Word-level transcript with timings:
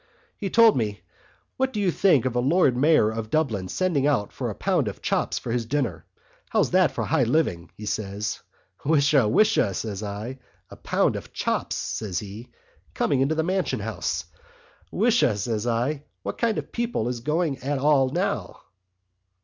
"He 0.35 0.49
told 0.49 0.75
me: 0.75 1.01
'What 1.57 1.71
do 1.71 1.79
you 1.79 1.91
think 1.91 2.25
of 2.25 2.35
a 2.35 2.39
Lord 2.39 2.75
Mayor 2.75 3.11
of 3.11 3.29
Dublin 3.29 3.67
sending 3.67 4.07
out 4.07 4.33
for 4.33 4.49
a 4.49 4.55
pound 4.55 4.87
of 4.87 4.99
chops 5.03 5.37
for 5.37 5.51
his 5.51 5.67
dinner? 5.67 6.07
How's 6.49 6.71
that 6.71 6.89
for 6.89 7.03
high 7.05 7.21
living?' 7.25 7.69
says 7.85 8.41
he. 8.83 8.89
'Wisha! 8.89 9.29
wisha,' 9.29 9.75
says 9.75 10.01
I. 10.01 10.39
'A 10.71 10.75
pound 10.77 11.15
of 11.17 11.33
chops,' 11.33 11.75
says 11.75 12.17
he, 12.17 12.49
'coming 12.95 13.21
into 13.21 13.35
the 13.35 13.43
Mansion 13.43 13.81
House.' 13.81 14.25
'Wisha!' 14.89 15.37
says 15.37 15.67
I, 15.67 16.01
'what 16.23 16.39
kind 16.39 16.57
of 16.57 16.71
people 16.71 17.07
is 17.07 17.19
going 17.19 17.59
at 17.59 17.77
all 17.77 18.09
now? 18.09 18.59